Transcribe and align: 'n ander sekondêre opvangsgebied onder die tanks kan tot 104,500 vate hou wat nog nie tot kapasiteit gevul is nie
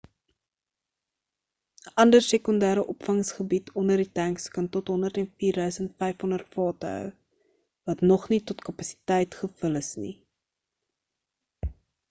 'n 1.89 1.91
ander 2.03 2.21
sekondêre 2.29 2.85
opvangsgebied 2.93 3.65
onder 3.81 3.99
die 4.01 4.07
tanks 4.19 4.45
kan 4.55 4.67
tot 4.75 4.87
104,500 4.93 6.47
vate 6.55 6.93
hou 6.95 7.11
wat 7.89 8.01
nog 8.13 8.23
nie 8.31 8.39
tot 8.53 8.59
kapasiteit 8.69 9.31
gevul 9.43 9.81
is 9.81 9.91
nie 10.05 10.15